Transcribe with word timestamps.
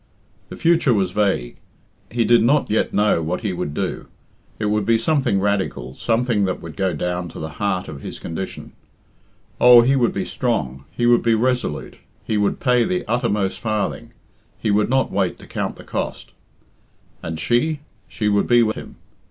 The 0.49 0.55
future 0.55 0.95
was 0.95 1.11
vague. 1.11 1.57
He 2.09 2.25
did 2.25 2.41
not 2.43 2.71
yet 2.71 2.91
know 2.91 3.21
what 3.21 3.41
he 3.41 3.53
would 3.53 3.75
do. 3.75 4.07
It 4.57 4.65
would 4.65 4.83
be 4.83 4.97
something 4.97 5.39
radical, 5.39 5.93
something 5.93 6.45
that 6.45 6.59
would 6.59 6.75
go 6.75 6.95
down 6.95 7.27
to 7.29 7.39
the 7.39 7.59
heart 7.61 7.87
of 7.87 8.01
his 8.01 8.17
condition. 8.17 8.73
Oh, 9.59 9.81
he 9.83 9.95
would 9.95 10.11
be 10.11 10.25
strong, 10.25 10.85
he 10.89 11.05
would 11.05 11.21
be 11.21 11.35
resolute, 11.35 11.97
he 12.23 12.35
would 12.35 12.59
pay 12.59 12.83
the 12.83 13.05
uttermost 13.07 13.59
farthing, 13.59 14.11
he 14.57 14.71
would 14.71 14.89
not 14.89 15.11
wait 15.11 15.37
to 15.37 15.45
count 15.45 15.75
the 15.75 15.83
cost. 15.83 16.31
And 17.21 17.37
she 17.39 17.81
she 18.07 18.27
would 18.27 18.47
be 18.47 18.63
with 18.63 18.75
him. 18.75 18.95